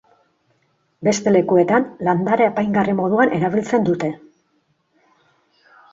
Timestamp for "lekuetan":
1.35-1.85